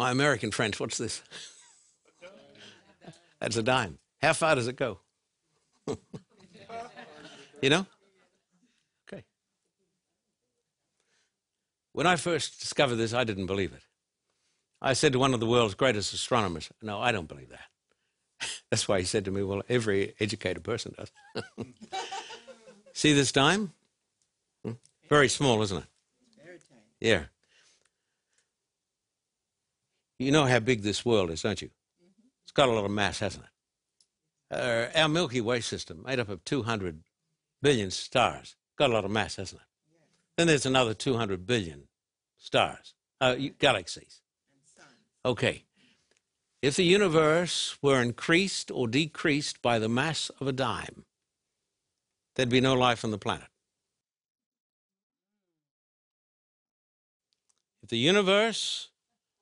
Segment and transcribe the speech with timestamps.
[0.00, 1.22] My American French, what's this?
[3.38, 3.98] That's a dime.
[4.22, 5.00] How far does it go?
[7.60, 7.84] you know?
[9.06, 9.24] Okay.
[11.92, 13.82] When I first discovered this, I didn't believe it.
[14.80, 18.48] I said to one of the world's greatest astronomers, No, I don't believe that.
[18.70, 21.12] That's why he said to me, Well, every educated person does.
[22.94, 23.74] See this dime?
[24.64, 24.72] Hmm?
[25.10, 25.84] Very small, isn't it?
[27.00, 27.24] Yeah.
[30.20, 31.70] You know how big this world is, don't you?
[32.44, 34.54] It's got a lot of mass, hasn't it?
[34.54, 37.02] Uh, our Milky Way system, made up of 200
[37.62, 39.66] billion stars, got a lot of mass, hasn't it?
[40.36, 41.84] Then there's another 200 billion
[42.36, 44.20] stars, uh, galaxies.
[45.24, 45.64] Okay.
[46.60, 51.06] If the universe were increased or decreased by the mass of a dime,
[52.36, 53.48] there'd be no life on the planet.
[57.82, 58.90] If the universe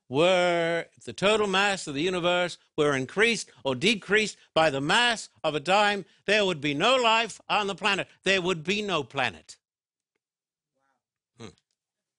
[0.08, 5.54] were, the total mass of the universe were increased or decreased by the mass of
[5.54, 8.08] a dime, there would be no life on the planet.
[8.24, 9.56] There would be no planet.
[11.38, 11.48] Hmm.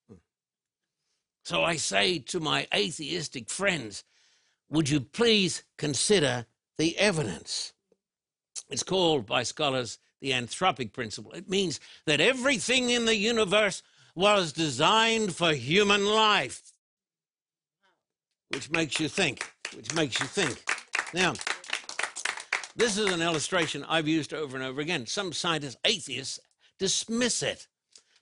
[0.08, 0.16] Hmm.
[1.44, 4.04] So I say to my atheistic friends,
[4.70, 6.46] would you please consider
[6.78, 7.74] the evidence?
[8.70, 11.32] It's called by scholars the anthropic principle.
[11.32, 13.82] It means that everything in the universe
[14.16, 16.74] was designed for human life,
[18.50, 20.64] which makes you think, which makes you think.
[21.14, 21.34] Now,
[22.76, 25.06] this is an illustration I've used over and over again.
[25.06, 26.40] Some scientists, atheists,
[26.78, 27.68] dismiss it,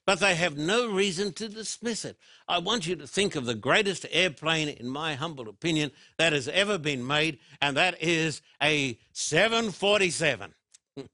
[0.06, 2.16] but they have no reason to dismiss it.
[2.48, 6.48] I want you to think of the greatest airplane, in my humble opinion, that has
[6.48, 10.54] ever been made, and that is a 747.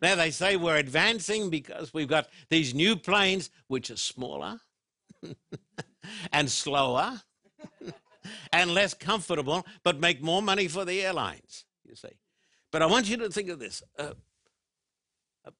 [0.00, 4.60] Now they say we're advancing because we've got these new planes which are smaller
[6.32, 7.22] and slower
[8.52, 12.16] and less comfortable, but make more money for the airlines, you see.
[12.70, 13.82] But I want you to think of this.
[13.98, 14.14] Uh,
[15.46, 15.50] uh,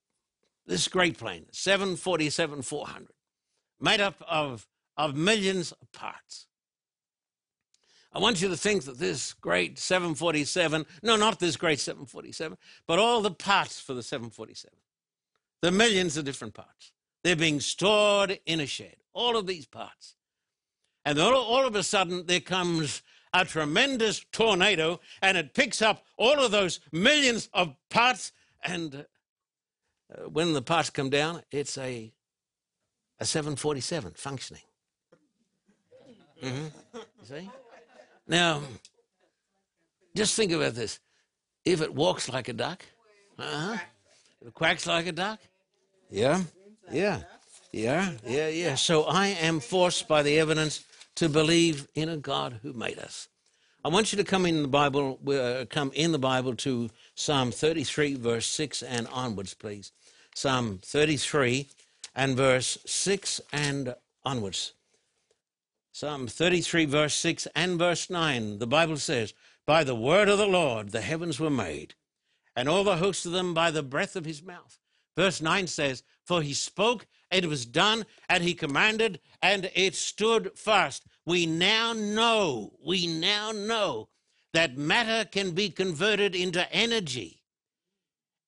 [0.66, 3.08] this great plane, 747 400,
[3.80, 4.66] made up of,
[4.96, 6.46] of millions of parts.
[8.12, 12.56] I want you to think that this great 747, no, not this great 747,
[12.86, 14.76] but all the parts for the 747,
[15.62, 16.92] the millions of different parts,
[17.24, 20.14] they're being stored in a shed, all of these parts.
[21.04, 26.04] And all, all of a sudden, there comes a tremendous tornado and it picks up
[26.16, 28.32] all of those millions of parts.
[28.62, 29.04] And
[30.12, 32.12] uh, when the parts come down, it's a,
[33.20, 34.62] a 747 functioning.
[36.42, 36.66] Mm-hmm.
[36.94, 37.50] You see?
[38.26, 38.62] Now,
[40.14, 41.00] just think about this.
[41.64, 42.84] If it walks like a duck,
[43.38, 43.78] uh-huh.
[44.46, 45.40] It quacks like a duck,
[46.10, 46.42] yeah,
[46.92, 47.22] yeah,
[47.72, 48.74] yeah, yeah, yeah.
[48.74, 50.84] So I am forced by the evidence
[51.16, 53.28] to believe in a God who made us.
[53.84, 57.50] I want you to come in the Bible, uh, come in the Bible to Psalm
[57.50, 59.92] 33, verse 6 and onwards, please.
[60.34, 61.68] Psalm 33
[62.14, 63.94] and verse 6 and
[64.24, 64.72] onwards.
[65.92, 69.34] Psalm 33, verse 6 and verse 9, the Bible says,
[69.66, 71.94] By the word of the Lord the heavens were made,
[72.56, 74.78] and all the hosts of them by the breath of his mouth.
[75.16, 79.94] Verse 9 says, For he spoke, and it was done, and he commanded, and it
[79.94, 81.04] stood fast.
[81.26, 84.08] We now know, we now know
[84.52, 87.42] that matter can be converted into energy.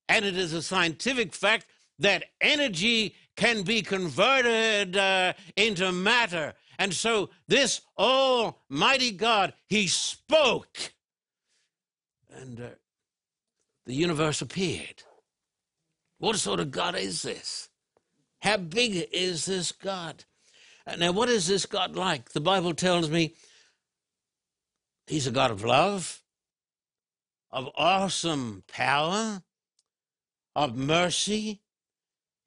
[0.09, 1.67] And it is a scientific fact
[1.99, 6.55] that energy can be converted uh, into matter.
[6.79, 10.93] And so, this Almighty God, He spoke,
[12.31, 12.69] and uh,
[13.87, 15.03] the universe appeared.
[16.27, 17.69] What sort of God is this?
[18.41, 20.25] How big is this God?
[20.85, 22.31] Uh, now, what is this God like?
[22.31, 23.37] The Bible tells me
[25.07, 26.21] He's a God of love,
[27.53, 29.45] of awesome power,
[30.57, 31.61] of mercy.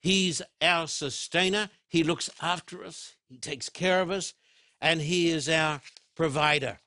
[0.02, 1.70] He's our sustainer.
[1.88, 4.34] He looks after us, He takes care of us,
[4.82, 5.80] and He is our
[6.18, 6.80] provider.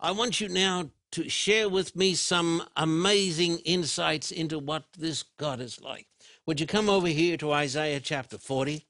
[0.00, 5.60] I want you now to share with me some amazing insights into what this God
[5.60, 6.08] is like.
[6.46, 8.86] Would you come over here to Isaiah chapter 40?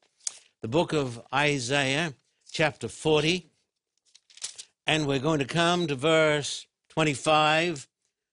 [0.62, 2.14] The book of Isaiah
[2.52, 3.50] chapter 40.
[4.86, 7.88] And we're going to come to verse 25,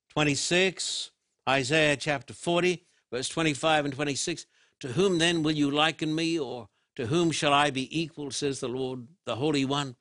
[0.09, 1.11] 26,
[1.49, 4.45] Isaiah chapter 40, verse 25 and 26.
[4.81, 8.59] To whom then will you liken me, or to whom shall I be equal, says
[8.59, 9.95] the Lord, the Holy One?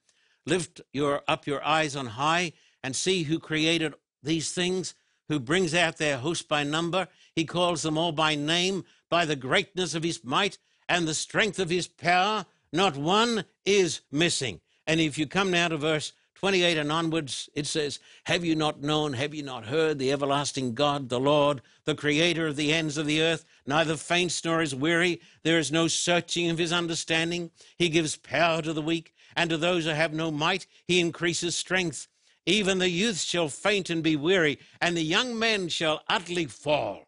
[0.44, 2.52] Lift your, up your eyes on high
[2.82, 4.94] and see who created these things,
[5.30, 7.08] who brings out their host by number.
[7.36, 10.56] He calls them all by name by the greatness of his might
[10.88, 12.46] and the strength of his power.
[12.72, 14.60] Not one is missing.
[14.86, 18.82] And if you come now to verse 28 and onwards, it says, Have you not
[18.82, 22.96] known, have you not heard the everlasting God, the Lord, the creator of the ends
[22.96, 25.20] of the earth, neither faints nor is weary?
[25.42, 27.50] There is no searching of his understanding.
[27.76, 31.54] He gives power to the weak, and to those who have no might, he increases
[31.54, 32.08] strength.
[32.46, 37.06] Even the youth shall faint and be weary, and the young men shall utterly fall.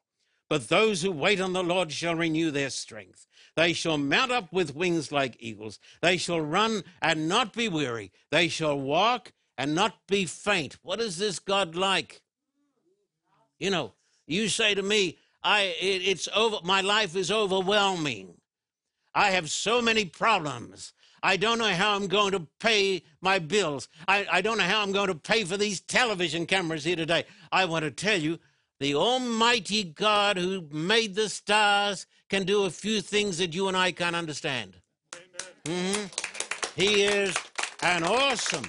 [0.48, 3.26] But those who wait on the Lord shall renew their strength.
[3.54, 5.78] They shall mount up with wings like eagles.
[6.00, 8.12] They shall run and not be weary.
[8.30, 10.78] They shall walk and not be faint.
[10.82, 12.22] What is this God like?
[13.58, 13.92] You know,
[14.26, 18.34] you say to me, I it, it's over my life is overwhelming.
[19.14, 20.92] I have so many problems.
[21.22, 23.88] I don't know how I'm going to pay my bills.
[24.06, 27.24] I, I don't know how I'm going to pay for these television cameras here today.
[27.50, 28.38] I want to tell you,
[28.80, 33.76] the Almighty God who made the stars can do a few things that you and
[33.76, 34.76] I can't understand.
[35.64, 36.06] Mm-hmm.
[36.80, 37.36] He is
[37.82, 38.68] an awesome.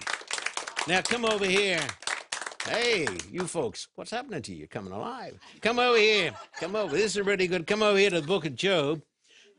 [0.88, 1.82] Now come over here.
[2.68, 4.60] Hey, you folks, what's happening to you?
[4.60, 5.40] You're coming alive.
[5.62, 6.32] Come over here.
[6.60, 6.96] Come over.
[6.96, 7.68] This is really good.
[7.68, 9.02] Come over here to the book of Job.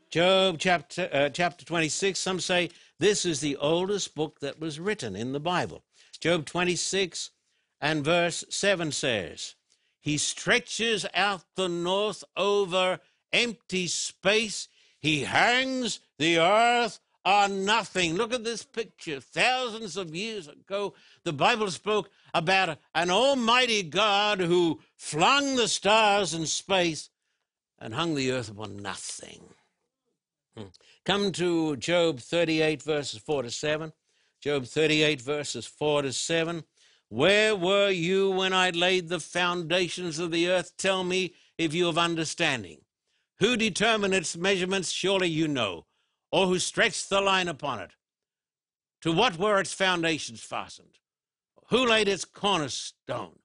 [0.09, 2.19] Job chapter uh, chapter 26.
[2.19, 2.69] Some say
[2.99, 5.83] this is the oldest book that was written in the Bible.
[6.19, 7.31] Job 26
[7.79, 9.55] and verse 7 says,
[10.01, 12.99] He stretches out the north over
[13.31, 14.67] empty space.
[14.99, 18.15] He hangs the earth on nothing.
[18.15, 19.19] Look at this picture.
[19.19, 26.33] Thousands of years ago, the Bible spoke about an almighty God who flung the stars
[26.33, 27.09] in space
[27.79, 29.53] and hung the earth upon nothing.
[30.57, 30.65] Hmm.
[31.05, 33.93] Come to Job 38, verses 4 to 7.
[34.41, 36.63] Job 38, verses 4 to 7.
[37.11, 40.77] Where were you when I laid the foundations of the earth?
[40.77, 42.85] Tell me if you have understanding.
[43.41, 44.91] Who determined its measurements?
[44.91, 45.87] Surely you know.
[46.31, 47.91] Or who stretched the line upon it?
[49.01, 50.99] To what were its foundations fastened?
[51.67, 53.39] Who laid its cornerstone?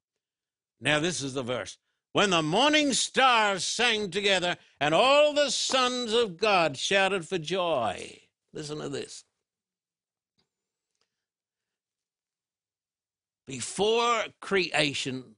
[0.80, 1.76] Now, this is the verse.
[2.12, 8.20] When the morning stars sang together and all the sons of God shouted for joy.
[8.52, 9.24] Listen to this.
[13.46, 15.36] Before creation,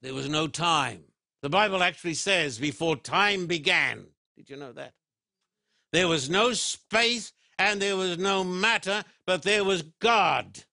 [0.00, 1.04] there was no time.
[1.42, 4.06] The Bible actually says, before time began.
[4.36, 4.92] Did you know that?
[5.92, 10.64] There was no space and there was no matter, but there was God.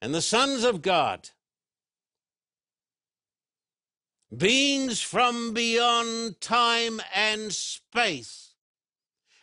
[0.00, 1.30] And the sons of God,
[4.36, 8.54] beings from beyond time and space.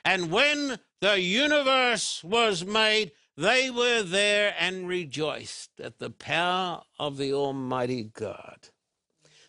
[0.06, 7.17] And when the universe was made, they were there and rejoiced at the power of
[7.17, 8.69] the Almighty God.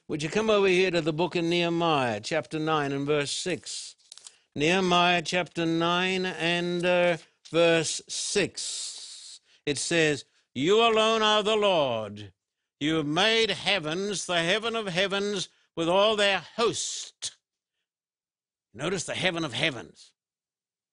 [0.08, 3.94] Would you come over here to the book of Nehemiah, chapter 9 and verse 6?
[4.56, 7.16] Nehemiah chapter 9 and uh,
[7.50, 9.40] verse 6.
[9.66, 10.24] It says,
[10.54, 12.32] You alone are the Lord.
[12.80, 17.36] You have made heavens, the heaven of heavens, with all their host.
[18.74, 20.12] Notice the heaven of heavens,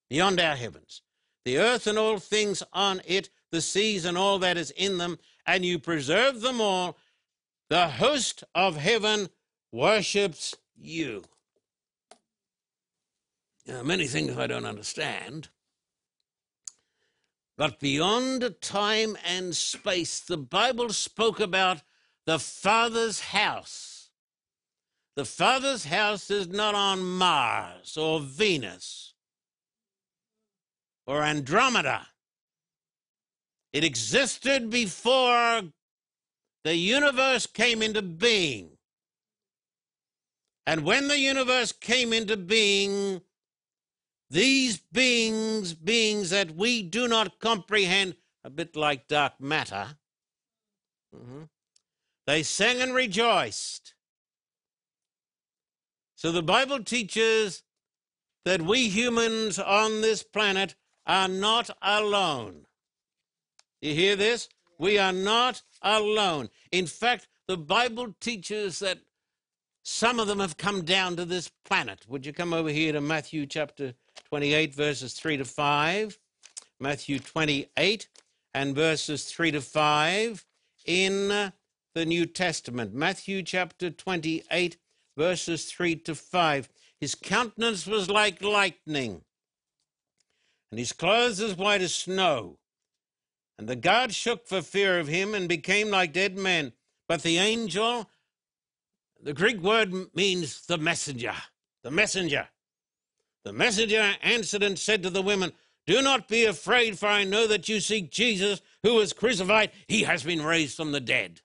[0.10, 1.02] beyond our heavens
[1.46, 5.20] the earth and all things on it, the seas and all that is in them,
[5.46, 6.98] and you preserve them all.
[7.70, 9.30] The host of heaven
[9.72, 11.24] worships you.
[13.66, 15.50] Now, many things I don't understand.
[17.58, 21.82] But beyond time and space, the Bible spoke about
[22.26, 24.10] the Father's house.
[25.16, 29.13] The Father's house is not on Mars or Venus
[31.06, 32.08] or Andromeda.
[33.72, 35.64] It existed before
[36.64, 38.78] the universe came into being.
[40.66, 43.22] And when the universe came into being,
[44.30, 49.98] these beings, beings that we do not comprehend, a bit like dark matter,
[51.16, 51.44] mm-hmm,
[52.26, 53.94] they sang and rejoiced.
[56.16, 57.64] So the Bible teaches
[58.46, 62.66] that we humans on this planet are not alone.
[63.82, 64.50] You hear this?
[64.78, 66.50] We are not alone.
[66.72, 69.00] In fact, the Bible teaches that
[69.84, 72.06] some of them have come down to this planet.
[72.08, 73.94] Would you come over here to Matthew chapter
[74.30, 76.18] 28, verses 3 to 5?
[76.80, 78.08] Matthew 28
[78.54, 80.46] and verses 3 to 5
[80.86, 81.52] in
[81.94, 82.94] the New Testament.
[82.94, 84.78] Matthew chapter 28,
[85.18, 86.70] verses 3 to 5.
[87.00, 89.24] His countenance was like lightning
[90.74, 92.58] and his clothes as white as snow.
[93.60, 96.74] And the guards shook for fear of him and became like dead men.
[97.08, 98.10] But the angel,
[99.22, 101.36] the Greek word means the messenger,
[101.84, 102.48] the messenger.
[103.46, 105.54] The messenger answered and said to the women,
[105.86, 109.70] Do not be afraid, for I know that you seek Jesus who was crucified.
[109.88, 111.42] He has been raised from the dead.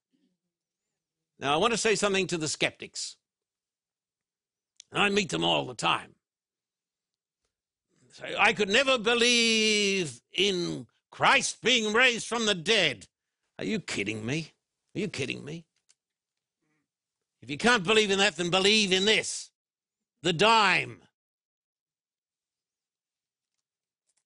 [1.38, 3.16] Now, I want to say something to the skeptics.
[4.90, 6.14] I meet them all the time.
[8.38, 13.06] I could never believe in Christ being raised from the dead.
[13.58, 14.52] Are you kidding me?
[14.94, 15.64] Are you kidding me?
[17.42, 19.50] If you can't believe in that, then believe in this
[20.22, 20.98] the dime.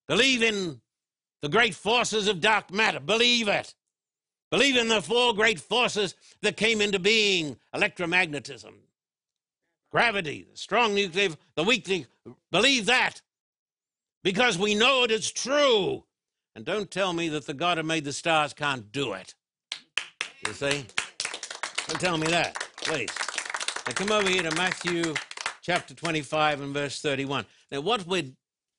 [0.09, 0.81] Believe in
[1.43, 3.01] the great forces of dark matter.
[3.01, 3.75] Believe it.
[4.51, 8.75] Believe in the four great forces that came into being electromagnetism,
[9.91, 12.07] gravity, the strong nuclear, the weak.
[12.51, 13.23] Believe that
[14.23, 16.05] because we know it is true.
[16.55, 19.35] And don't tell me that the God who made the stars can't do it.
[20.47, 20.87] You see?
[21.89, 23.11] Don't tell me that, please.
[23.87, 25.15] Now come over here to Matthew
[25.63, 27.47] chapter 25 and verse 31.
[27.71, 28.31] Now, what we're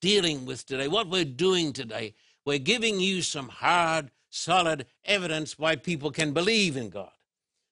[0.01, 2.13] dealing with today, what we're doing today,
[2.45, 7.11] we're giving you some hard, solid evidence why people can believe in God.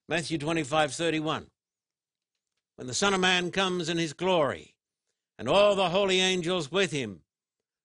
[0.08, 1.46] Matthew 25, 31.
[2.76, 4.74] When the Son of Man comes in his glory,
[5.38, 7.20] and all the holy angels with him,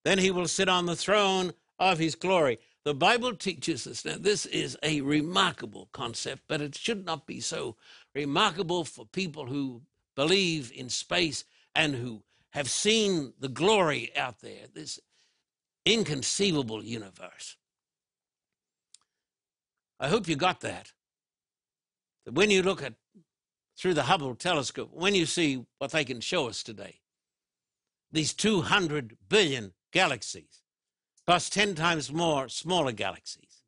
[0.07, 2.59] then he will sit on the throne of his glory.
[2.85, 7.41] The Bible teaches us now this is a remarkable concept, but it should not be
[7.41, 7.75] so
[8.15, 9.81] remarkable for people who
[10.15, 11.43] believe in space
[11.75, 14.97] and who have seen the glory out there, this
[15.85, 17.57] inconceivable universe.
[19.99, 20.93] I hope you got that.
[22.23, 22.93] That when you look at
[23.77, 27.01] through the Hubble telescope, when you see what they can show us today,
[28.09, 30.61] these 200 billion galaxies,
[31.25, 33.63] plus 10 times more smaller galaxies.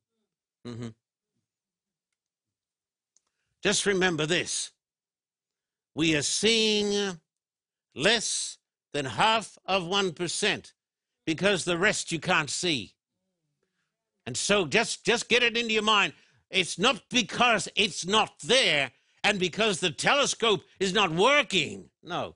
[0.67, 0.89] Mm-hmm.
[3.63, 4.71] Just remember this
[5.95, 7.19] we are seeing
[7.95, 8.59] less
[8.93, 10.73] than half of 1%
[11.25, 12.93] because the rest you can't see.
[14.27, 16.13] And so just, just get it into your mind.
[16.51, 18.91] It's not because it's not there
[19.23, 21.89] and because the telescope is not working.
[22.03, 22.35] No,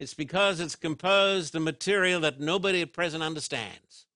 [0.00, 4.06] it's because it's composed of material that nobody at present understands.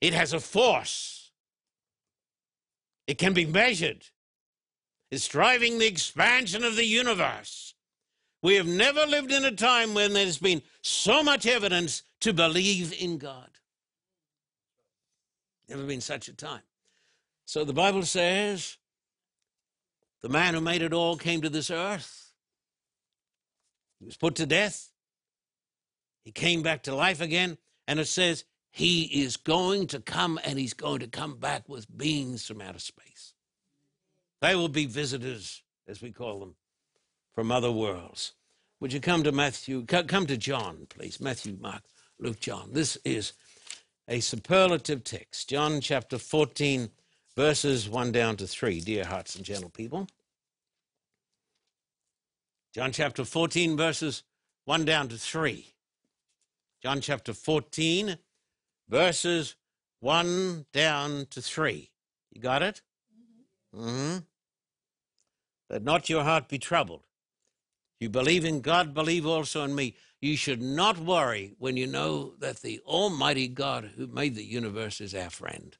[0.00, 1.32] It has a force.
[3.08, 4.04] It can be measured.
[5.10, 7.74] It's driving the expansion of the universe.
[8.40, 12.94] We have never lived in a time when there's been so much evidence to believe
[12.96, 13.50] in God.
[15.68, 16.62] Never been such a time.
[17.46, 18.76] So the Bible says
[20.20, 22.23] the man who made it all came to this earth
[24.04, 24.90] he was put to death.
[26.24, 27.56] He came back to life again.
[27.88, 31.96] And it says he is going to come and he's going to come back with
[31.96, 33.32] beings from outer space.
[34.42, 36.56] They will be visitors, as we call them,
[37.32, 38.32] from other worlds.
[38.80, 39.86] Would you come to Matthew?
[39.86, 41.18] Come to John, please.
[41.18, 41.84] Matthew, Mark,
[42.18, 42.68] Luke, John.
[42.72, 43.32] This is
[44.06, 45.48] a superlative text.
[45.48, 46.90] John chapter 14,
[47.34, 50.08] verses 1 down to 3, dear hearts and gentle people.
[52.74, 54.24] John chapter 14, verses
[54.64, 55.74] 1 down to 3.
[56.82, 58.18] John chapter 14,
[58.88, 59.54] verses
[60.00, 61.92] 1 down to 3.
[62.32, 62.82] You got it?
[63.76, 63.88] Mm-hmm.
[63.88, 64.18] mm-hmm.
[65.70, 67.04] Let not your heart be troubled.
[68.00, 69.94] You believe in God, believe also in me.
[70.20, 75.00] You should not worry when you know that the Almighty God who made the universe
[75.00, 75.76] is our friend.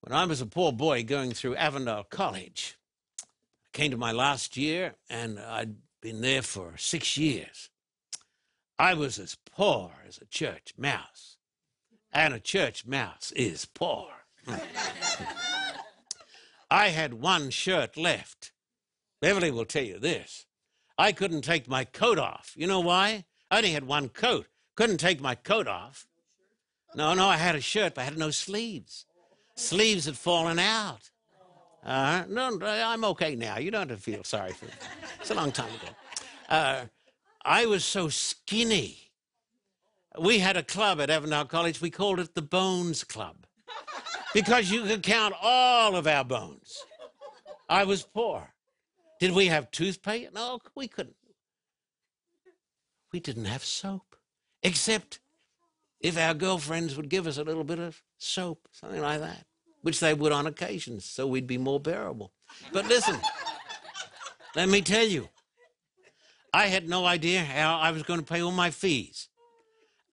[0.00, 2.77] When I was a poor boy going through Avondale College,
[3.78, 7.70] came to my last year, and I'd been there for six years.
[8.76, 11.36] I was as poor as a church mouse,
[12.12, 14.08] and a church mouse is poor.
[16.68, 18.50] I had one shirt left.
[19.20, 20.46] Beverly will tell you this.
[20.98, 22.54] I couldn't take my coat off.
[22.56, 23.26] You know why?
[23.48, 24.48] I only had one coat.
[24.74, 26.08] Couldn't take my coat off.
[26.96, 29.06] No, no, I had a shirt, but I had no sleeves.
[29.54, 31.10] Sleeves had fallen out.
[31.88, 33.56] Uh, no, I'm okay now.
[33.56, 34.72] You don't have to feel sorry for me.
[35.20, 35.94] It's a long time ago.
[36.46, 36.84] Uh,
[37.42, 39.10] I was so skinny.
[40.20, 41.80] We had a club at Avondale College.
[41.80, 43.46] We called it the Bones Club
[44.34, 46.76] because you could count all of our bones.
[47.70, 48.50] I was poor.
[49.18, 50.34] Did we have toothpaste?
[50.34, 51.16] No, we couldn't.
[53.14, 54.14] We didn't have soap,
[54.62, 55.20] except
[56.00, 59.47] if our girlfriends would give us a little bit of soap, something like that
[59.88, 62.30] which they would on occasions, so we'd be more bearable.
[62.74, 63.16] But listen,
[64.54, 65.30] let me tell you,
[66.52, 69.28] I had no idea how I was going to pay all my fees.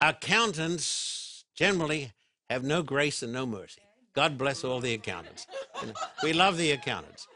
[0.00, 2.14] Accountants generally
[2.48, 3.82] have no grace and no mercy.
[4.14, 5.46] God bless all the accountants.
[6.22, 7.28] We love the accountants.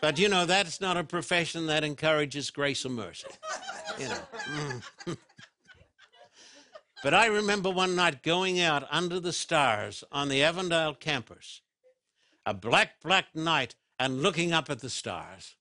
[0.00, 3.26] But you know, that's not a profession that encourages grace and mercy.
[3.98, 5.16] You know.
[7.02, 11.62] But I remember one night going out under the stars on the Avondale campus,
[12.48, 15.56] a black, black night, and looking up at the stars.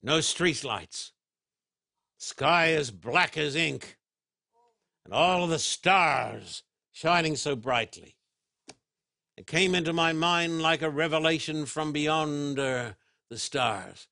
[0.00, 1.10] No street lights,
[2.18, 3.98] sky as black as ink,
[5.04, 8.14] and all of the stars shining so brightly.
[9.36, 12.92] It came into my mind like a revelation from beyond uh,
[13.30, 14.06] the stars.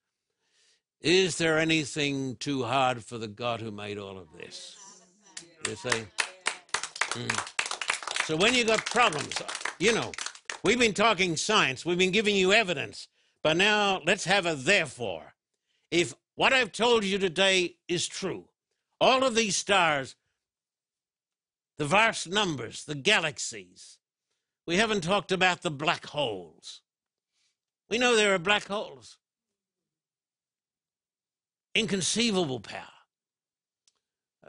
[1.00, 4.74] Is there anything too hard for the God who made all of this?
[5.68, 6.04] You see?
[7.10, 8.24] Mm.
[8.24, 9.40] So when you got problems,
[9.78, 10.12] you know,
[10.62, 13.08] we've been talking science, we've been giving you evidence,
[13.42, 15.34] but now let's have a therefore.
[15.90, 18.44] If what I've told you today is true,
[19.00, 20.16] all of these stars,
[21.78, 23.98] the vast numbers, the galaxies,
[24.66, 26.80] we haven't talked about the black holes.
[27.88, 29.18] We know there are black holes
[31.76, 32.82] inconceivable power.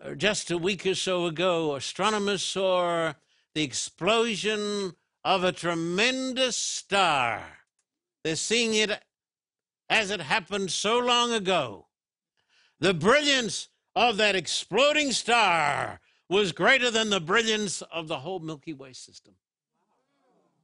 [0.01, 3.13] Uh, just a week or so ago, astronomers saw
[3.53, 4.93] the explosion
[5.27, 7.43] of a tremendous star.
[8.23, 8.97] They're seeing it
[9.89, 11.87] as it happened so long ago.
[12.79, 18.71] The brilliance of that exploding star was greater than the brilliance of the whole Milky
[18.71, 19.33] Way system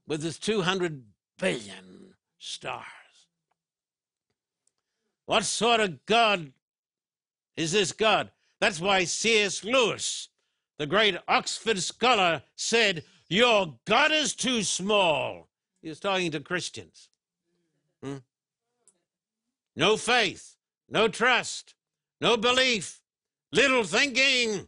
[0.07, 1.03] with its 200
[1.37, 2.85] billion stars.
[5.25, 6.53] What sort of God
[7.57, 8.31] is this God?
[8.61, 9.65] That's why C.S.
[9.65, 10.29] Lewis,
[10.77, 15.47] the great Oxford scholar, said, Your God is too small.
[15.81, 17.09] He was talking to Christians.
[18.03, 18.17] Hmm?
[19.75, 20.55] No faith,
[20.89, 21.75] no trust,
[22.21, 23.01] no belief,
[23.51, 24.67] little thinking.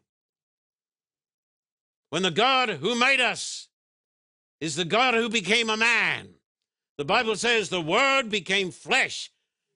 [2.09, 3.67] When the God who made us
[4.61, 6.29] is the God who became a man,
[6.97, 9.31] the Bible says the Word became flesh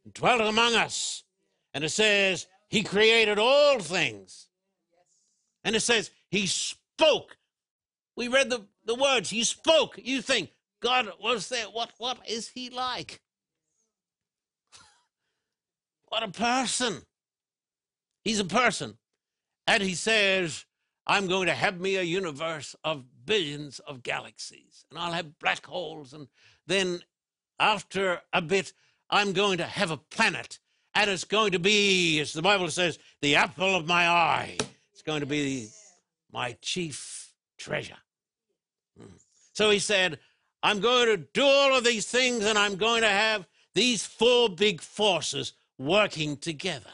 [0.05, 1.23] and dwelt among us.
[1.73, 4.47] And it says, He created all things.
[5.63, 7.37] And it says, He spoke.
[8.19, 9.97] We read the, the words, You spoke.
[9.97, 10.51] You think,
[10.81, 11.67] God was there.
[11.67, 13.21] What, what is He like?
[16.09, 17.03] what a person.
[18.25, 18.97] He's a person.
[19.65, 20.65] And He says,
[21.07, 25.65] I'm going to have me a universe of billions of galaxies, and I'll have black
[25.65, 26.11] holes.
[26.11, 26.27] And
[26.67, 26.99] then
[27.57, 28.73] after a bit,
[29.09, 30.59] I'm going to have a planet,
[30.93, 34.57] and it's going to be, as the Bible says, the apple of my eye.
[34.91, 35.69] It's going to be
[36.33, 37.95] my chief treasure.
[39.59, 40.19] So he said,
[40.63, 43.45] I'm going to do all of these things, and I'm going to have
[43.75, 46.93] these four big forces working together.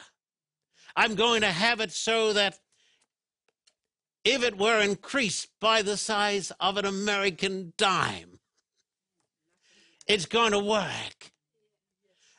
[0.96, 2.58] I'm going to have it so that
[4.24, 8.40] if it were increased by the size of an American dime,
[10.08, 11.34] it's going to work.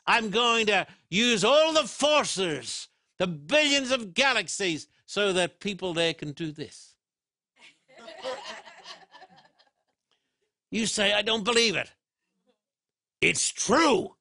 [0.08, 2.88] I'm going to use all the forces,
[3.20, 6.95] the billions of galaxies, so that people there can do this.
[10.70, 11.90] You say, I don't believe it.
[13.20, 14.14] It's true.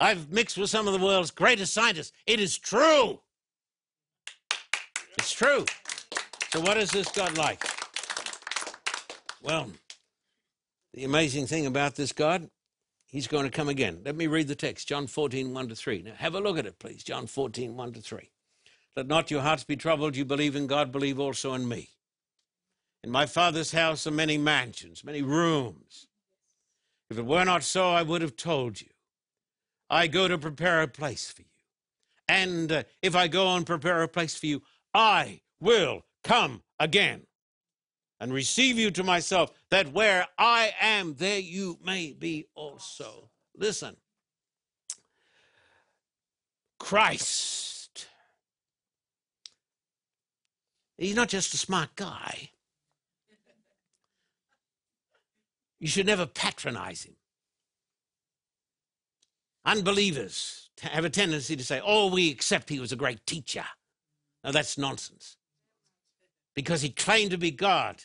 [0.00, 2.12] I've mixed with some of the world's greatest scientists.
[2.26, 3.20] It is true.
[5.18, 5.64] It's true.
[6.50, 7.62] So, what is this God like?
[9.42, 9.70] Well,
[10.92, 12.50] the amazing thing about this God
[13.14, 14.00] He's going to come again.
[14.04, 16.02] Let me read the text, John 14, 1 to 3.
[16.02, 17.04] Now, have a look at it, please.
[17.04, 18.28] John 14, 1 to 3.
[18.96, 20.16] Let not your hearts be troubled.
[20.16, 21.90] You believe in God, believe also in me.
[23.04, 26.06] In my Father's house are many mansions, many rooms.
[27.10, 28.88] If it were not so, I would have told you.
[29.90, 31.48] I go to prepare a place for you.
[32.28, 34.62] And uh, if I go and prepare a place for you,
[34.94, 37.26] I will come again
[38.20, 43.28] and receive you to myself, that where I am, there you may be also.
[43.54, 43.98] Listen,
[46.80, 48.06] Christ,
[50.96, 52.48] he's not just a smart guy.
[55.84, 57.16] You should never patronize him.
[59.66, 63.66] Unbelievers have a tendency to say, oh, we accept he was a great teacher.
[64.42, 65.36] Now, that's nonsense
[66.54, 68.02] because he claimed to be God.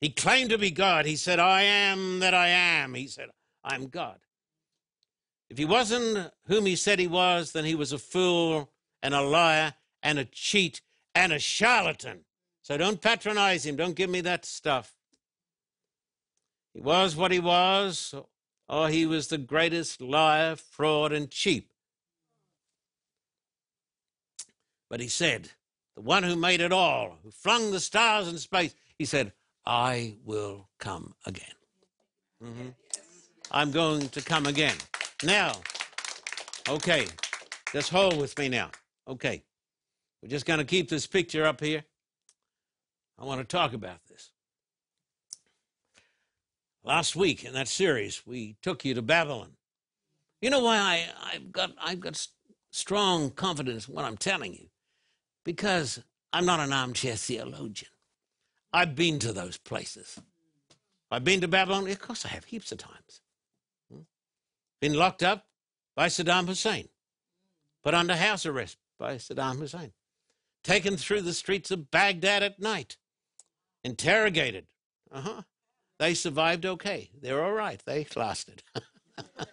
[0.00, 1.04] He claimed to be God.
[1.04, 2.94] He said, I am that I am.
[2.94, 3.30] He said,
[3.64, 4.20] I'm God.
[5.50, 8.70] If he wasn't whom he said he was, then he was a fool
[9.02, 10.80] and a liar and a cheat
[11.12, 12.20] and a charlatan.
[12.62, 13.74] So don't patronize him.
[13.74, 14.94] Don't give me that stuff.
[16.74, 18.14] He was what he was,
[18.68, 21.70] or he was the greatest liar, fraud, and cheat.
[24.90, 25.50] But he said,
[25.94, 29.32] the one who made it all, who flung the stars in space, he said,
[29.64, 31.54] I will come again.
[32.42, 32.68] Mm-hmm.
[33.50, 34.76] I'm going to come again.
[35.22, 35.52] Now,
[36.68, 37.06] okay,
[37.72, 38.70] just hold with me now.
[39.08, 39.42] Okay.
[40.22, 41.84] We're just going to keep this picture up here.
[43.18, 44.30] I want to talk about this.
[46.84, 49.52] Last week in that series, we took you to Babylon.
[50.42, 52.28] You know why I, I've got I've got
[52.70, 54.68] strong confidence in what I'm telling you?
[55.44, 56.02] Because
[56.34, 57.90] I'm not an armchair theologian.
[58.70, 60.20] I've been to those places.
[61.10, 61.88] I've been to Babylon.
[61.88, 63.22] Of course, I have heaps of times.
[63.90, 64.00] Hmm?
[64.80, 65.46] Been locked up
[65.96, 66.88] by Saddam Hussein,
[67.82, 69.92] put under house arrest by Saddam Hussein,
[70.62, 72.98] taken through the streets of Baghdad at night,
[73.82, 74.66] interrogated.
[75.10, 75.42] Uh huh.
[76.04, 77.08] They survived okay.
[77.18, 77.82] They're all right.
[77.86, 78.62] They lasted.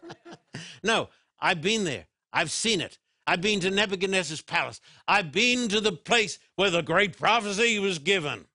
[0.83, 1.07] no,
[1.39, 2.07] I've been there.
[2.33, 2.99] I've seen it.
[3.25, 4.81] I've been to Nebuchadnezzar's palace.
[5.07, 8.47] I've been to the place where the great prophecy was given.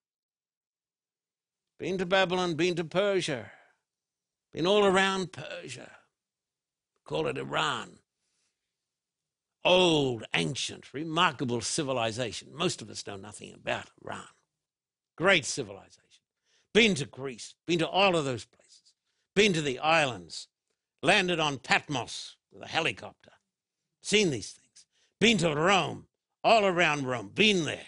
[1.79, 3.51] Been to Babylon, been to Persia,
[4.53, 5.91] been all around Persia.
[7.07, 7.93] Call it Iran.
[9.65, 12.49] Old, ancient, remarkable civilization.
[12.53, 14.29] Most of us know nothing about Iran.
[15.17, 16.03] Great civilization.
[16.77, 18.93] Been to Greece, been to all of those places,
[19.35, 20.49] been to the islands,
[21.03, 23.31] landed on Patmos with a helicopter,
[24.03, 24.85] seen these things,
[25.19, 26.05] been to Rome,
[26.45, 27.87] all around Rome, been there,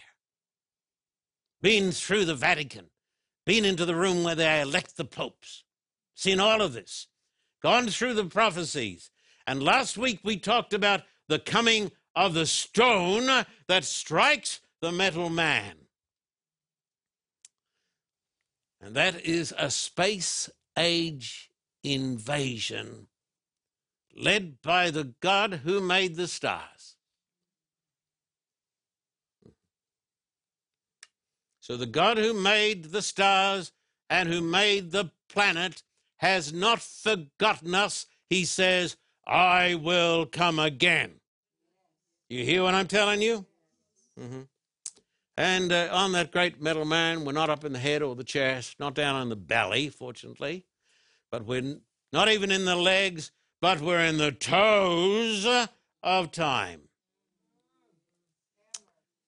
[1.60, 2.86] been through the Vatican,
[3.44, 5.64] been into the room where they elect the popes,
[6.14, 7.08] seen all of this,
[7.62, 9.10] gone through the prophecies.
[9.46, 15.28] And last week we talked about the coming of the stone that strikes the metal
[15.28, 15.74] man.
[18.88, 21.50] And that is a space age
[21.84, 23.08] invasion
[24.16, 26.96] led by the God who made the stars.
[31.60, 33.72] So the God who made the stars
[34.08, 35.82] and who made the planet
[36.16, 38.06] has not forgotten us.
[38.30, 38.96] He says,
[39.26, 41.20] I will come again.
[42.30, 43.44] You hear what I'm telling you?
[44.18, 44.44] Mm-hmm.
[45.38, 48.24] And uh, on that great metal man, we're not up in the head or the
[48.24, 50.64] chest, not down in the belly, fortunately,
[51.30, 51.76] but we're
[52.12, 55.46] not even in the legs, but we're in the toes
[56.02, 56.80] of time.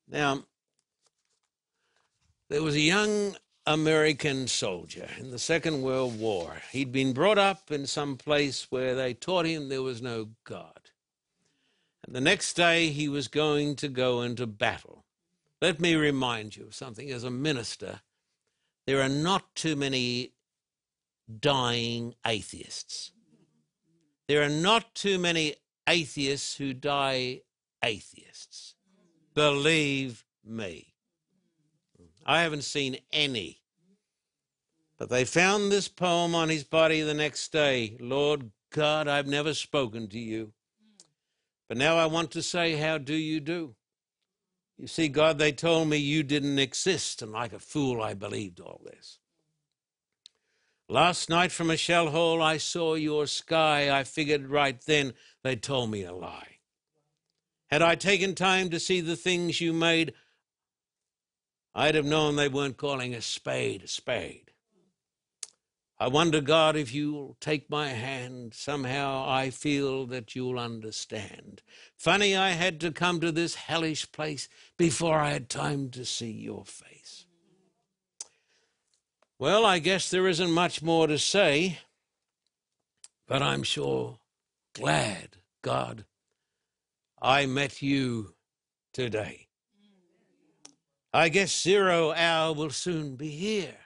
[0.09, 0.46] Now,
[2.49, 6.57] there was a young American soldier in the Second World War.
[6.73, 10.90] He'd been brought up in some place where they taught him there was no God.
[12.05, 15.05] And the next day he was going to go into battle.
[15.61, 17.11] Let me remind you of something.
[17.11, 18.01] As a minister,
[18.87, 20.33] there are not too many
[21.38, 23.12] dying atheists.
[24.27, 25.57] There are not too many
[25.88, 27.42] atheists who die
[27.85, 28.75] atheists.
[29.35, 30.94] Believe me.
[32.25, 33.61] I haven't seen any.
[34.99, 39.55] But they found this poem on his body the next day Lord God, I've never
[39.55, 40.53] spoken to you.
[41.68, 43.75] But now I want to say, How do you do?
[44.81, 48.61] You see, God, they told me you didn't exist, and like a fool, I believed
[48.61, 49.19] all this.
[50.88, 53.90] Last night from a shell hole, I saw your sky.
[53.90, 55.12] I figured right then
[55.45, 56.57] they told me a lie.
[57.69, 60.14] Had I taken time to see the things you made,
[61.75, 64.50] I'd have known they weren't calling a spade a spade.
[66.03, 68.55] I wonder, God, if you'll take my hand.
[68.55, 71.61] Somehow I feel that you'll understand.
[71.95, 76.31] Funny I had to come to this hellish place before I had time to see
[76.31, 77.27] your face.
[79.39, 81.81] Well, I guess there isn't much more to say,
[83.29, 84.21] but I'm sure
[84.75, 86.07] glad, God,
[87.21, 88.35] I met you
[88.95, 89.49] today.
[91.13, 93.77] I guess zero hour will soon be here.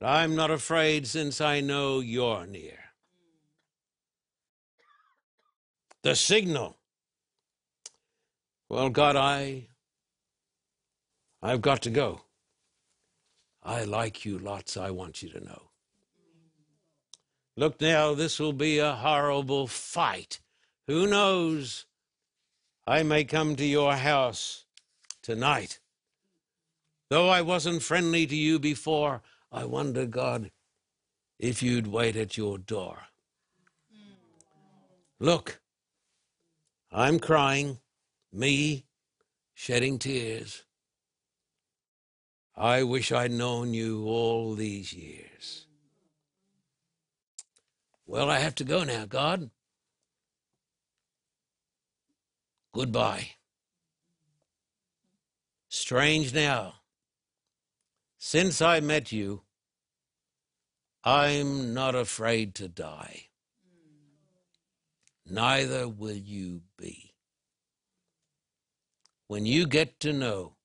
[0.00, 2.78] But I'm not afraid since I know you're near.
[6.02, 6.78] The signal.
[8.70, 9.66] Well, God, I
[11.42, 12.22] I've got to go.
[13.62, 15.70] I like you lots, I want you to know.
[17.56, 20.40] Look now, this will be a horrible fight.
[20.86, 21.84] Who knows?
[22.86, 24.64] I may come to your house
[25.22, 25.78] tonight.
[27.10, 30.50] Though I wasn't friendly to you before, I wonder, God,
[31.38, 32.98] if you'd wait at your door.
[35.18, 35.60] Look,
[36.92, 37.78] I'm crying,
[38.32, 38.86] me
[39.54, 40.64] shedding tears.
[42.56, 45.66] I wish I'd known you all these years.
[48.06, 49.50] Well, I have to go now, God.
[52.72, 53.30] Goodbye.
[55.68, 56.79] Strange now.
[58.22, 59.42] Since I met you,
[61.02, 63.28] I'm not afraid to die.
[65.26, 67.10] Neither will you be.
[69.30, 70.56] when you get to know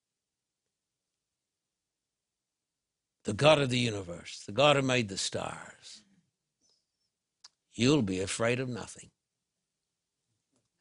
[3.25, 6.01] the God of the universe, the God who made the stars,
[7.75, 9.11] you'll be afraid of nothing.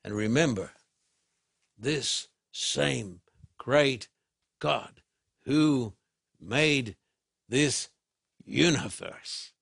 [0.03, 0.71] And remember,
[1.79, 3.21] this same
[3.59, 4.09] great
[4.61, 5.03] God
[5.45, 5.93] who
[6.45, 6.97] made
[7.49, 7.89] this
[8.45, 9.53] universe,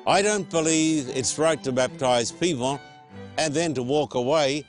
[0.08, 2.80] I don't believe it's right to baptize people
[3.38, 4.66] and then to walk away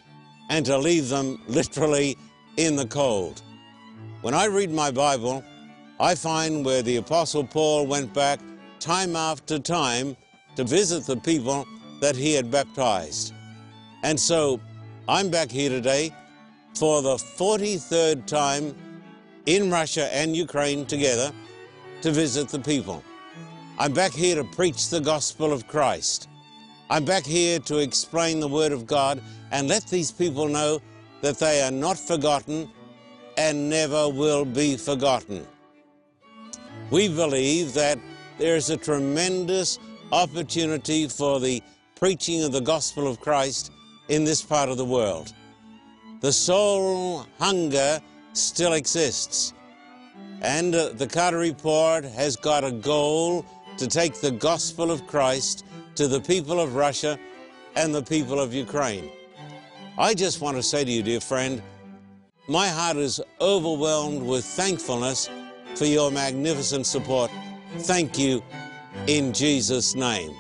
[0.49, 2.17] and to leave them literally
[2.57, 3.43] in the cold.
[4.23, 5.45] When I read my Bible,
[5.99, 8.41] I find where the Apostle Paul went back
[8.81, 10.17] time after time
[10.57, 11.67] to visit the people
[12.01, 13.33] that he had baptized.
[14.03, 14.61] And so
[15.09, 16.13] I'm back here today
[16.75, 18.75] for the 43rd time
[19.47, 21.33] in Russia and Ukraine together
[22.03, 23.03] to visit the people.
[23.79, 26.29] I'm back here to preach the gospel of Christ.
[26.89, 30.81] I'm back here to explain the Word of God and let these people know
[31.21, 32.71] that they are not forgotten
[33.37, 35.47] and never will be forgotten.
[36.91, 37.99] We believe that
[38.39, 39.79] there's a tremendous
[40.13, 41.63] opportunity for the
[41.97, 43.73] preaching of the gospel of Christ
[44.09, 45.33] in this part of the world.
[46.21, 48.01] The soul hunger
[48.33, 49.53] still exists.
[50.43, 53.45] And uh, the Carter Report has got a goal
[53.79, 55.65] to take the gospel of Christ
[55.97, 57.19] to the people of Russia
[57.75, 59.11] and the people of Ukraine.
[59.99, 61.63] I just want to say to you, dear friend,
[62.49, 65.31] my heart is overwhelmed with thankfulness
[65.75, 67.31] for your magnificent support.
[67.79, 68.43] Thank you
[69.07, 70.35] in Jesus' name.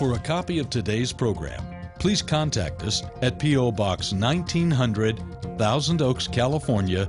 [0.00, 1.64] For a copy of today's program,
[2.00, 3.70] please contact us at P.O.
[3.70, 5.22] Box 1900,
[5.56, 7.08] Thousand Oaks, California